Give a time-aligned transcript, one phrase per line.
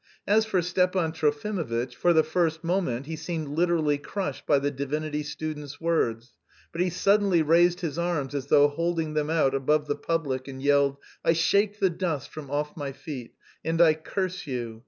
[0.25, 5.21] As for Stepan Trofimovitch, for the first moment he seemed literally crushed by the divinity
[5.21, 6.33] student's words,
[6.71, 10.59] but he suddenly raised his arms as though holding them out above the public and
[10.59, 14.79] yelled: "I shake the dust from off my feet and I curse you....